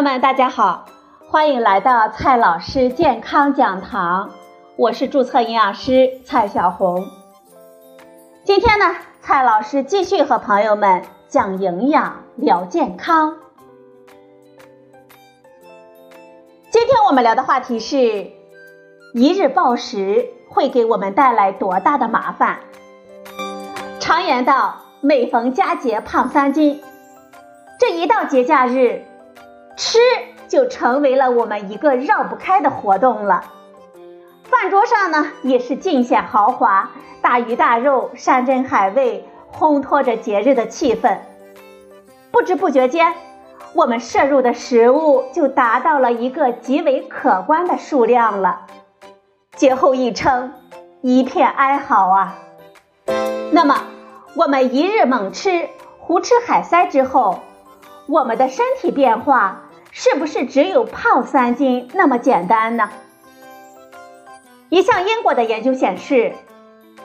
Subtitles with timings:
[0.00, 0.86] 友们，大家好，
[1.28, 4.30] 欢迎来到蔡老师健康讲堂，
[4.76, 7.06] 我是注册营养师蔡小红。
[8.42, 13.36] 今天呢，蔡老师继续和朋友们讲营养、聊健康。
[16.70, 18.30] 今天我们聊的话题是：
[19.12, 22.60] 一日暴食会给我们带来多大的麻烦？
[24.00, 26.80] 常言道，每逢佳节胖三斤。
[27.78, 29.04] 这一到节假日，
[29.76, 29.98] 吃
[30.48, 33.44] 就成为了我们一个绕不开的活动了。
[34.44, 36.90] 饭桌上呢，也是尽显豪华，
[37.22, 41.18] 大鱼大肉、山珍海味，烘托着节日的气氛。
[42.30, 43.14] 不知不觉间，
[43.74, 48.66] 我们摄入的食物就达到了一个极为可观的数量了。
[49.54, 50.52] 节后一称，
[51.00, 52.38] 一片哀嚎啊！
[53.52, 53.76] 那么，
[54.34, 57.40] 我们一日猛吃、胡吃海塞之后，
[58.08, 62.90] 我们的身体变化是不是只有胖三斤那么简单呢？
[64.68, 66.32] 一项英国的研究显示，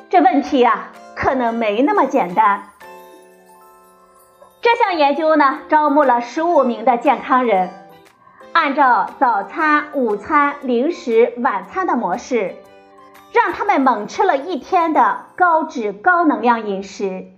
[0.09, 2.69] 这问题啊可能没那么简单。
[4.61, 7.71] 这项研究呢，招募了十五名的健康人，
[8.53, 12.55] 按照早餐、午餐、零食、晚餐的模式，
[13.33, 17.31] 让他们猛吃了一天的高脂高能量饮食。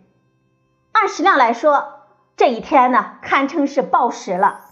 [0.92, 2.04] 按食量来说，
[2.36, 4.67] 这一天呢，堪称是暴食了。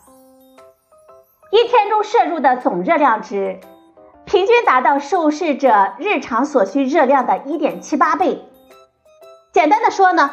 [1.52, 3.60] 一天中摄入的总热量值，
[4.26, 8.42] 平均达到受试者日常所需热量的1.78倍。
[9.52, 10.32] 简单的说呢，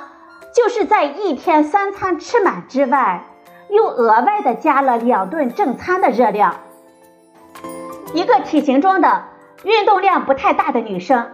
[0.54, 3.24] 就是在一天三餐吃满之外，
[3.68, 6.56] 又额外的加了两顿正餐的热量。
[8.14, 9.24] 一个体型中的
[9.64, 11.30] 运动量不太大的女生，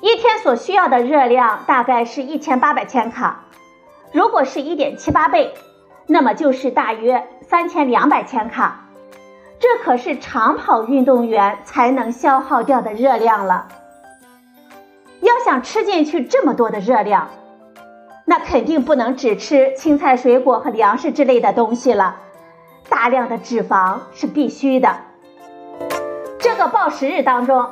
[0.00, 3.44] 一天所需要的热量大概是一千八百千卡。
[4.12, 5.54] 如果是一点七八倍，
[6.06, 8.85] 那么就是大约三千两百千卡，
[9.58, 13.68] 这可是长跑运动员才能消耗掉的热量了。
[15.20, 17.28] 要想吃进去这么多的热量，
[18.24, 22.16] 那肯定不能只吃青菜、水果和粮食之类的东西了，
[22.88, 24.96] 大量的脂肪是必须的。
[26.38, 27.70] 这个暴食日当中，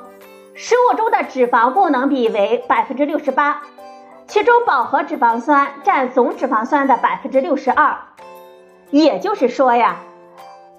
[0.54, 3.62] 食物中的脂肪功能比为百分之六十八。
[4.26, 7.98] 其中饱和脂肪酸占总脂肪酸的百分之六十二，
[8.90, 9.98] 也就是说呀，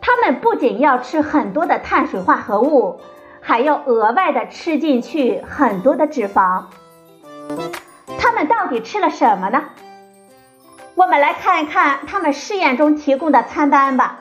[0.06, 3.00] 他们不仅要吃很多的碳水化合物，
[3.42, 6.66] 还要额外的吃进去很多的脂肪。
[8.20, 9.64] 他们到底吃了什么呢？
[10.94, 14.20] 我们来看一看他们试验中提供的餐单吧。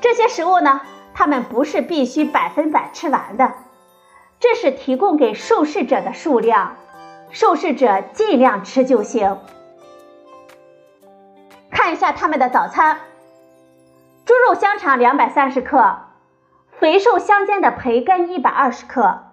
[0.00, 0.80] 这些食物呢，
[1.14, 3.52] 他们不是必须百分百吃完的，
[4.40, 6.74] 这是提供给受试者的数量。
[7.30, 9.38] 受试者尽量吃就行。
[11.70, 12.98] 看一下他们的早餐：
[14.30, 16.02] 猪肉香肠两百三十克，
[16.78, 19.24] 肥瘦相间的培根一百二十克，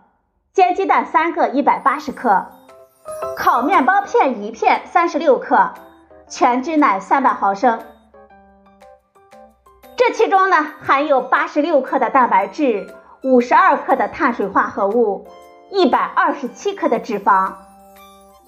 [0.53, 2.47] 煎鸡蛋三个一百八十克，
[3.38, 5.72] 烤面包片一片三十六克，
[6.28, 7.80] 全脂奶三百毫升。
[9.96, 12.91] 这其中呢，含有八十六克的蛋白质，
[13.22, 15.28] 五十二克的碳水化合物，
[15.69, 17.53] 一百二十七克的脂肪。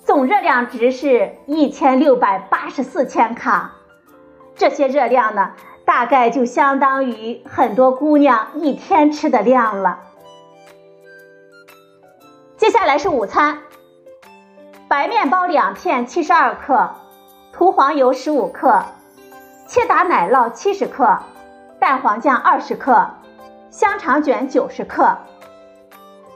[0.04, 3.74] 总热量值是一千六百八十四千卡，
[4.56, 5.52] 这些热量呢，
[5.90, 10.02] 大概就相当于很多姑娘一天吃的量了。
[12.58, 13.58] 接下来是午餐，
[14.88, 16.92] 白面包两片七十二克，
[17.52, 18.84] 涂黄油十五克，
[19.66, 21.18] 切达奶酪七十克，
[21.80, 23.10] 蛋黄酱二十克，
[23.72, 25.18] 香肠卷九十克，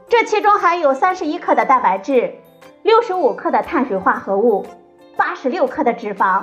[0.09, 2.33] 这其中含有三十一克的蛋白质。
[2.81, 4.65] 六十五克的碳水化合物，
[5.15, 6.41] 八十六克的脂肪，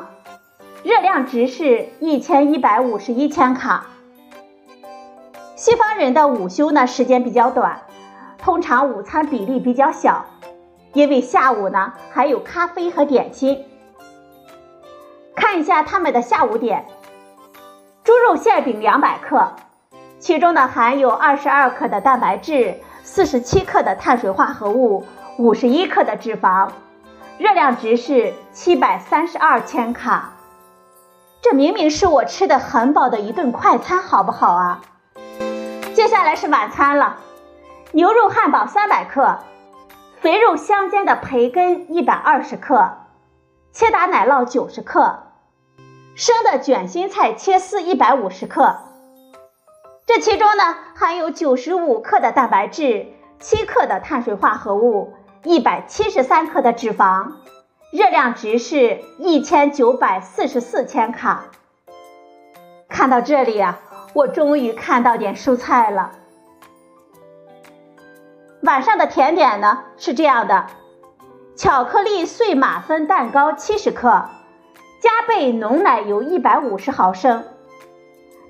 [0.83, 3.85] 热量值是一千一百五十一千卡。
[5.55, 7.83] 西方人的午休呢时间比较短，
[8.39, 10.25] 通常午餐比例比较小，
[10.95, 13.67] 因为下午呢还有咖啡和点心。
[15.35, 16.87] 看一下他们的下午点：
[18.03, 19.53] 猪肉馅饼两百克，
[20.19, 25.05] 其中呢含有二十二克的蛋白质，四十七克的碳水化合物。
[25.37, 26.71] 五十一克的脂肪，
[27.39, 30.33] 热量值是七百三十二千卡。
[31.43, 34.83] 这明明是我吃的很饱的一顿快餐，好不好啊？
[35.95, 37.17] 接下来是晚餐了，
[37.93, 39.39] 牛肉汉堡三百克，
[40.21, 42.91] 肥肉相间的培根一百二十克，
[43.73, 45.19] 切达奶酪九十克，
[46.15, 48.77] 生的卷心菜切丝一百五十克。
[50.07, 53.07] 这其中呢，含有九十五克的蛋白质，
[53.39, 55.15] 七克的碳水化合物。
[55.43, 57.33] 一百七十三克的脂肪，
[57.91, 61.47] 热量值是一千九百四十四千卡。
[62.89, 63.81] 看到这里啊，
[64.15, 66.13] 我终于看到点蔬菜了。
[68.63, 70.67] 晚上的甜点呢是这样的：
[71.57, 74.07] 巧克力碎马芬蛋糕七十克，
[75.01, 77.43] 加倍浓奶油一百五十毫升。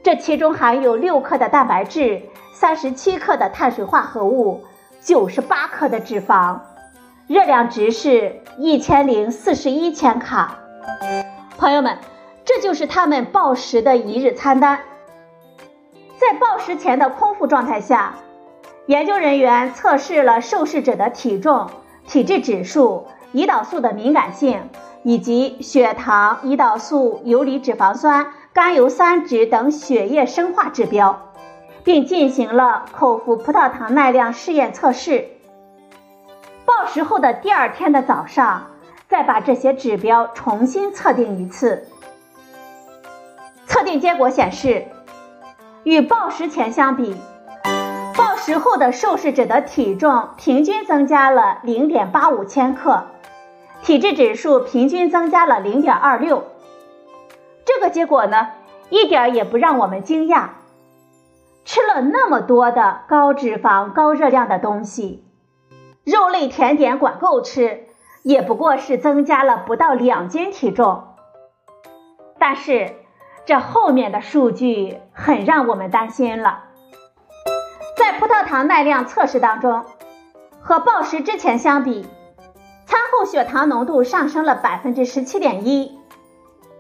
[0.03, 2.21] 这其中含有六克的蛋白质，
[2.53, 4.65] 三十七克的碳水化合物，
[5.01, 6.59] 九十八克的脂肪，
[7.31, 10.59] 热量值是一千零四十一千卡。
[11.59, 11.99] 朋友们，
[12.45, 14.81] 这就是他们暴食的一日餐单。
[16.19, 18.17] 在暴食前的空腹状态下，
[18.87, 21.71] 研究人员测试了受试者的体重、
[22.05, 24.63] 体质指数、胰岛素的敏感性，
[25.05, 28.33] 以及血糖、胰岛素、游离脂肪酸。
[28.53, 31.31] 甘油三酯等血液生化指标，
[31.85, 35.29] 并进行了口服葡萄糖耐量试验测试。
[36.71, 38.69] 暴食后的第二天的早上，
[39.09, 41.89] 再把这些指标重新测定一次。
[43.67, 44.87] 测定结果显示，
[45.83, 47.17] 与暴食前相比，
[48.17, 53.03] 暴食后的受试者的体重平均增加了零点八五千克，
[53.83, 56.45] 体质指数平均增加了零点二六。
[57.65, 58.47] 这个结果呢，
[58.91, 60.51] 一点也不让我们惊讶。
[61.65, 65.25] 吃了那么多的高脂肪、高热量的东西，
[66.11, 67.85] 肉类甜点管够吃，
[68.25, 71.05] 也不过是增加了不到两斤体重。
[72.37, 72.97] 但是，
[73.47, 76.65] 这后面的数据很让我们担心了。
[77.97, 79.85] 在葡萄糖耐量测试当中，
[80.61, 82.05] 和暴食之前相比，
[82.87, 85.97] 餐后血糖浓度上升了百分之十七点一。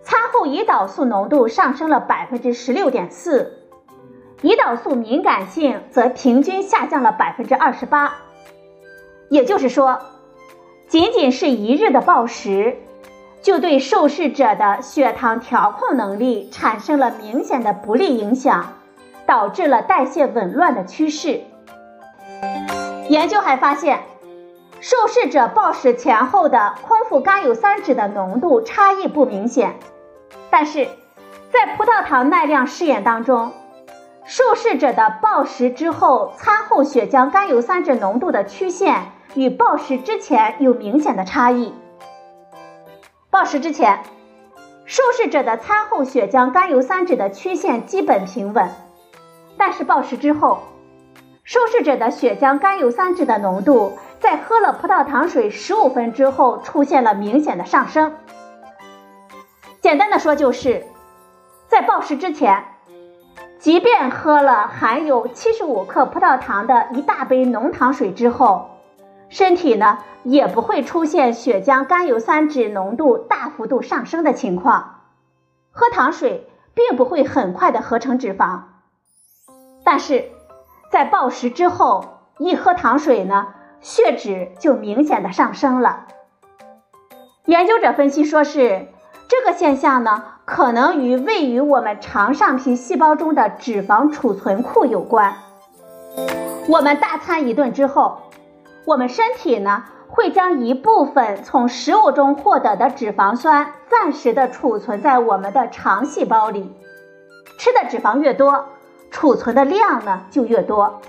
[0.03, 3.69] 餐后胰岛素浓度上升了百分之十六点四，
[4.43, 8.15] 胰岛素敏感性则平均下降了百分之二十八。
[9.31, 10.01] 也就是说，
[10.89, 12.77] 仅仅是一日的暴食，
[13.41, 18.75] 就对受试者的血糖调控能力产生了明显的不利影响，
[19.27, 21.43] 导致了代谢紊乱的趋势。
[23.09, 24.01] 研究还发现，
[24.81, 29.77] 受试者暴食前后的空腹甘油三酯的浓度差异不明显。
[30.51, 30.89] 但是，
[31.53, 33.53] 在葡萄糖耐量试验当中，
[34.25, 41.73] 受试者的暴食之后餐后血浆甘油三酯浓度的曲线与暴食之前有明显的差异。
[43.31, 44.01] 暴食之前，
[44.85, 48.71] 受试者的餐后血浆甘油三酯的曲线基本平稳，
[49.57, 50.59] 但是暴食之后，
[51.45, 58.15] 受试者的血浆甘油三酯的浓度在喝了葡萄糖水十五分之后出现了明显的上升。
[59.81, 60.85] 简单的说，就是
[61.69, 62.65] 在暴食之前，
[63.61, 68.69] 即便喝了含有七十五克葡萄糖的一大杯浓糖水之后，
[69.31, 75.01] 身体呢也不会出现血浆甘油三酯浓度大幅度上升的情况。
[75.71, 78.65] 喝糖水并不会很快的合成脂肪，
[79.83, 80.27] 但是
[80.93, 83.47] 在暴食之后，一喝糖水呢，
[83.81, 86.09] 血脂就明显的上升了。
[87.47, 88.89] 研究者分析说是。
[89.31, 95.37] 这个现象呢，可能与位于我们肠上皮细胞中的脂肪储存库有关。
[96.69, 98.23] 我们大餐一顿之后，
[98.85, 106.73] 我们身体呢会将一部分从食物中获得的脂肪酸暂时的储存在我们的肠细胞里。
[107.59, 108.67] 吃的脂肪越多，
[109.11, 111.01] 储存的量呢就越多。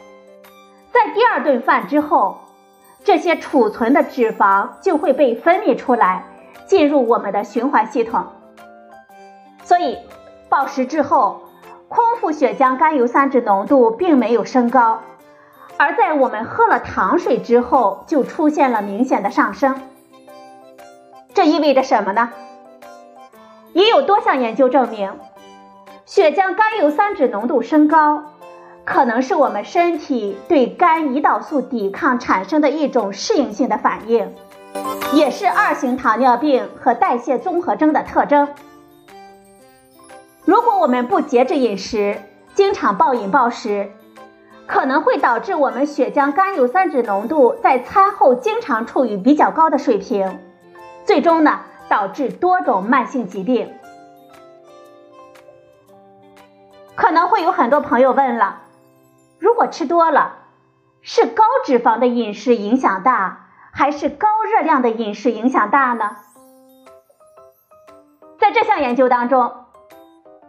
[0.92, 2.38] 在第二顿饭之后，
[3.04, 6.26] 这些储存的脂肪就会被分泌出来。
[6.68, 8.24] 进入我们的循环系统，
[9.62, 9.98] 所以
[10.48, 11.42] 暴食之后，
[11.90, 15.02] 空腹血浆甘油三酯浓度并没有升高，
[15.82, 19.82] 而在我们喝了糖水之后，就出现了明显的上升。
[21.34, 22.30] 这意味着什么呢？
[23.74, 25.12] 也有多项研究证明，
[26.06, 28.26] 血浆甘油三酯浓度升高，
[28.86, 34.36] 可能是我们身体对肝胰岛素抵抗产生的一种适应性的反应。
[35.16, 38.50] 也是二型糖尿病和代谢综合征的特征。
[40.46, 42.22] 如果我们不节制饮食，
[42.54, 43.92] 经常暴饮暴食，
[44.72, 50.40] 可能会导致我们血浆甘油三酯浓度在餐后经常处于比较高的水平，
[51.04, 51.60] 最终呢
[51.90, 53.74] 导致多种慢性疾病。
[56.96, 58.62] 可能会有很多朋友问了：
[59.40, 60.38] 如果吃多了，
[61.02, 63.50] 是高脂肪的饮食影响大？
[63.74, 66.16] 还是高热量的饮食影响大呢？
[68.40, 69.54] 在这项研究当中，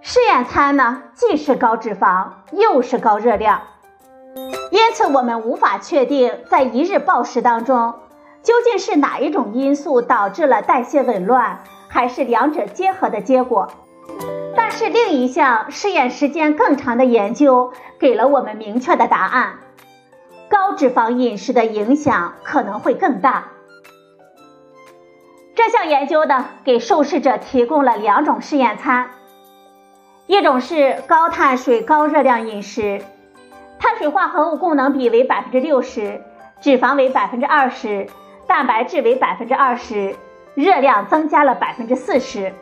[0.01, 3.63] 试验餐呢既是高脂肪又是高热量，
[4.73, 7.95] 因此我们无法确定在一日暴食当中
[8.43, 13.69] 究竟是哪一种因素导致了代谢紊乱，还是两者结合的结果。
[14.57, 19.59] 但是另一项试验时间更长的研究给了我们明确的答案：
[20.49, 23.49] 高脂肪饮食的影响可能会更大。
[25.55, 29.11] 这项研究呢，给受试者提供了两种试验餐，
[30.27, 33.03] 一种是高碳水高热量饮食，
[33.83, 36.23] 碳水化合物供能比为百分之六十，
[36.61, 38.07] 脂肪为百分之二十，
[38.47, 40.15] 蛋白质为百分之二十，
[40.55, 42.53] 热量增加了百分之四十。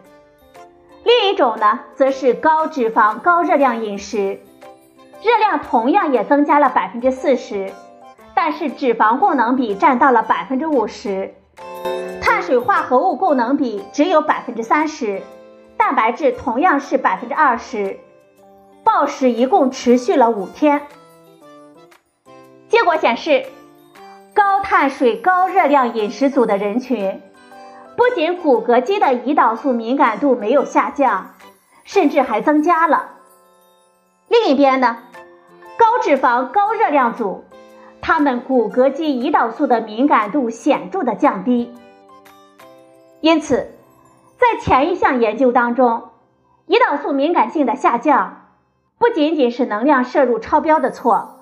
[1.05, 4.41] 另一种呢，则是高脂肪高热量饮食，
[5.23, 7.71] 热量同样也增加了百分之四十，
[8.35, 11.35] 但是脂肪供能比占到了百分之五十。
[12.23, 15.21] 碳水化合物供能比只有百分之三十，
[15.77, 17.99] 蛋白质同样是百分之二十，
[18.83, 20.81] 暴食一共持续了五天。
[22.71, 23.47] 结果显示，
[24.33, 27.21] 高碳水高热量饮食组的人群，
[27.97, 31.35] 不仅骨骼肌的胰岛素敏感度没有下降，
[31.83, 33.09] 甚至还增加了。
[34.29, 34.99] 另一边呢，
[35.77, 37.43] 高脂肪高热量组，
[38.01, 41.75] 他们骨骼肌胰岛素的敏感度显著的降低。
[43.21, 43.73] 因此，
[44.39, 46.11] 在前一项研究当中，
[46.69, 48.47] 胰岛素敏感性的下降
[48.97, 51.40] 不仅仅是能量摄入超标的错，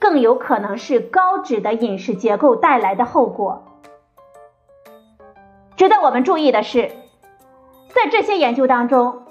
[0.00, 3.62] 更有可能是高脂的饮食结构带来的后果。
[5.76, 6.90] 值得我们注意的是，
[7.88, 9.22] 在这些研究当中，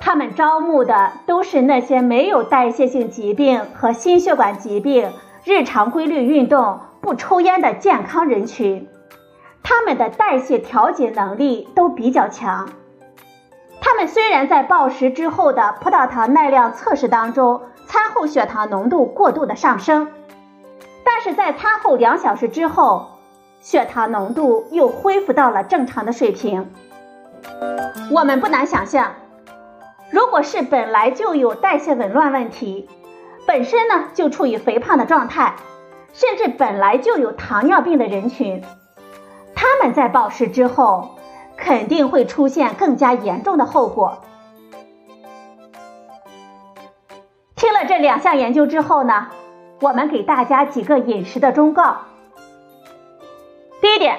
[0.00, 5.12] 他们招募的都是那些没有代谢性疾病和心血管疾病、
[5.44, 8.88] 日常规律运动、不抽烟的健康人群。
[9.62, 12.68] 他们的代谢调节能力都比较强。
[13.84, 20.08] 他们虽然在暴食之后的葡萄糖耐量测试当中，餐后血糖浓度过度的上升，
[21.04, 23.18] 但是在餐后两小时之后，
[23.60, 26.70] 血糖浓度又恢复到了正常的水平。
[28.12, 29.14] 我们不难想象，
[30.10, 32.88] 如果是本来就有代谢紊乱问题，
[33.46, 35.56] 本身呢就处于肥胖的状态，
[36.12, 38.62] 甚至本来就有糖尿病的人群。
[39.56, 41.16] 他们在暴食之后，
[41.64, 44.24] 肯定会出现更加严重的后果。
[47.54, 49.28] 听了这两项研究之后呢，
[49.80, 51.98] 我们给大家几个饮食的忠告。
[53.80, 54.18] 第一点，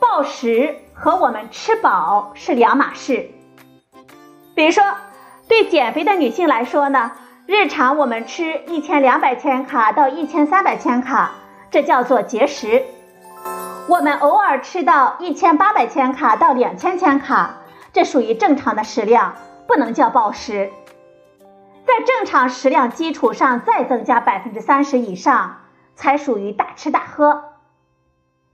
[0.00, 3.30] 暴食和我们吃饱是两码事。
[4.54, 4.82] 比如说，
[5.46, 7.12] 对减肥的女性来说呢，
[7.46, 11.32] 日常我们吃一千两百千卡到一千三百千卡，
[11.70, 12.82] 这叫做节食。
[13.86, 17.56] 我们偶尔吃到一千八百千卡到两千千卡，
[17.92, 19.34] 这属于正常的食量，
[19.66, 20.72] 不能叫暴食。
[21.86, 25.58] 在正常食量基础上再增加百分之三十以上，
[25.94, 27.44] 才属于大吃大喝。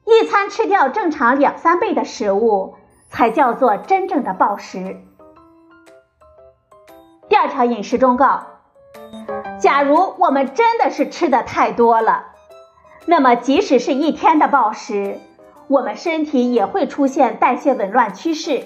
[0.05, 2.75] 一餐吃掉正常两三倍的食物，
[3.09, 4.97] 才叫做真正的暴食。
[7.29, 8.47] 第二条饮食忠告：
[9.61, 12.30] 假如我们真的是吃的太多了。
[13.07, 15.19] 那么，即使是一天的暴食，
[15.69, 18.65] 我们身体也会出现代谢紊乱趋势。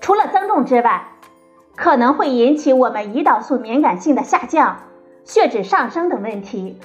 [0.00, 1.08] 除了增重之外，
[1.76, 4.78] 可能会引起我们胰岛素敏感性的下降、
[5.24, 6.78] 血脂上升等问题，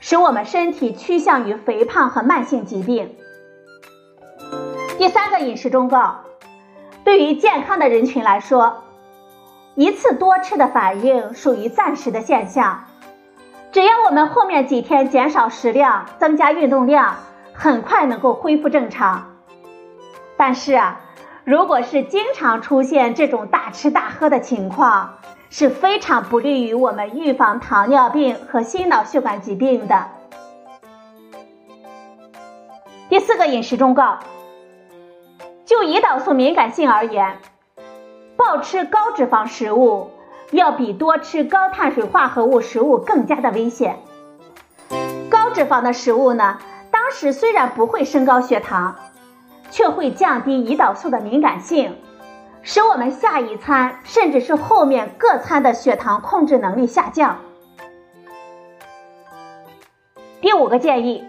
[0.00, 3.14] 使我们身体趋向于肥胖和慢性疾病。
[4.98, 6.20] 第三个饮食忠告：
[7.04, 8.82] 对于健康的人群来说，
[9.74, 12.84] 一次多吃的反应属于暂时的现象。
[13.72, 17.16] 只要我们后面几天减少食量，增加运动量，
[17.54, 19.38] 很快能够恢复正常。
[20.36, 21.00] 但是啊，
[21.44, 25.14] 如果是经常出现这种大吃大喝的情况，
[25.48, 30.06] 是非常不利于我们预防糖尿病和心脑血管疾病的。
[33.08, 34.18] 第四个饮食忠告：
[35.64, 37.38] 就胰岛素敏感性而言，
[38.36, 40.10] 暴吃高脂肪食物。
[40.52, 43.98] 要比多吃高碳水化合物食物更加的危险。
[45.30, 46.58] 高脂肪的食物呢，
[46.90, 48.96] 当时虽然不会升高血糖，
[49.70, 51.96] 却会降低胰岛素的敏感性，
[52.60, 57.38] 使我们下一餐甚至是后面各餐的血糖控制能力下降。
[60.42, 61.24] 第五个建议，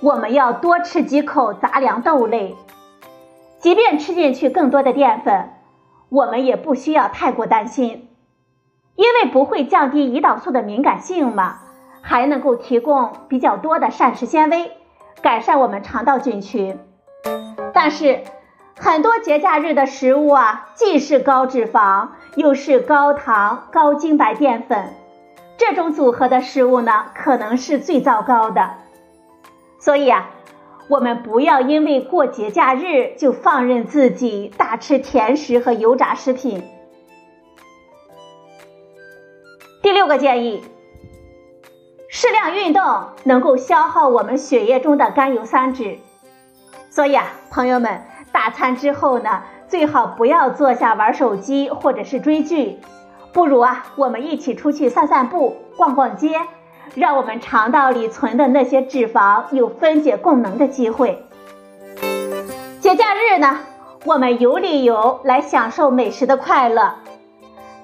[0.00, 2.54] 我们要多吃几口杂粮豆类，
[3.58, 5.50] 即便吃进去更多的淀粉，
[6.10, 8.06] 我们也不需要太过担心。
[9.00, 11.60] 因为不会降低胰岛素的敏感性嘛，
[12.02, 14.72] 还能够提供比较多的膳食纤维，
[15.22, 16.78] 改善我们肠道菌群。
[17.72, 18.20] 但是
[18.78, 24.92] 很多节假日的食物啊，既是高脂肪，又是高糖、高精白淀粉，
[25.56, 28.72] 这种组合的食物呢，可能是最糟糕的。
[29.78, 30.28] 所以啊，
[30.90, 36.62] 我们不要因为过节假日就放任自己大吃甜食和油炸食品。
[39.82, 40.62] 第六个建议，
[42.08, 42.82] 适量运动
[43.24, 45.98] 能够消耗我们血液中的甘油三酯，
[46.90, 52.78] 所以啊，朋友们，大餐之后呢，最好不要坐下玩手机或者是追剧，
[53.32, 56.40] 不如啊，我们一起出去散散步、逛逛街。
[56.96, 61.24] 让我们肠道里存的那些脂肪有分解供能的机会。
[62.80, 63.60] 节假日呢，
[64.04, 66.96] 我们有理由来享受美食的快乐，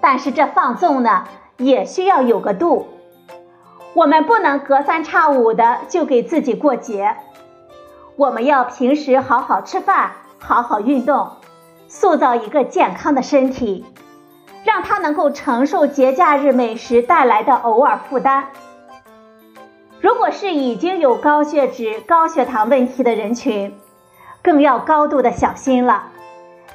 [0.01, 1.23] 但是这放纵呢，
[1.59, 2.89] 也需要有个度。
[3.95, 7.17] 我们不能隔三差五的就给自己过节，
[8.17, 11.31] 我们要平时好好吃饭，好好运动，
[11.89, 13.87] 塑造一个健康的身体，
[14.65, 18.49] 让它能够承受节假日美食带来的偶尔负担。
[20.03, 23.75] 如果是已经有高血脂、高血糖问题的人群，
[24.43, 26.09] 更要高度的小心了，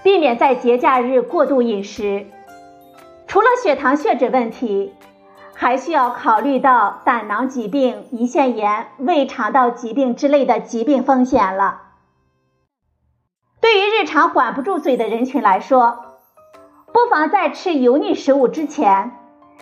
[0.01, 2.25] 避免在节假日过度饮食。
[3.31, 4.93] 除了血糖、血脂问题，
[5.53, 11.79] 还需要考虑到胆囊疾病、胰腺炎、胃肠道疾病之类的疾病风险了。
[13.61, 16.17] 对于日常管不住嘴的人群来说，
[16.91, 19.13] 不妨在吃油腻食物之前，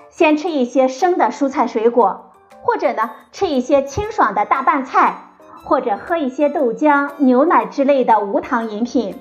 [0.10, 2.32] 先吃一些生的蔬菜水果。
[2.64, 5.16] 或者呢，吃一些清爽的大拌菜，
[5.64, 9.16] 或者喝一些豆浆、牛奶之类的无糖饮品，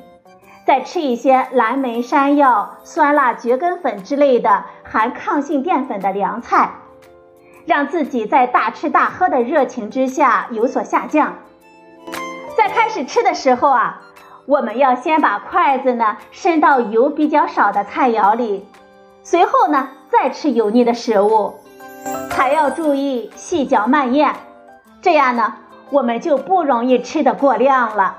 [0.68, 6.72] 再吃一些蓝莓、山药、酸辣蕨根粉之类的含抗性淀粉的凉菜，
[7.64, 11.36] 让自己在大吃大喝的热情之下有所下降。
[12.54, 14.02] 在开始吃的时候啊，
[14.44, 18.66] 我们要先把筷子呢伸到油比较少的菜肴里，
[19.22, 21.54] 随后呢再吃油腻的食物。
[22.30, 24.34] 还要注意细嚼慢咽，
[25.00, 25.54] 这样呢，
[25.88, 28.18] 我们就不容易吃的过量了。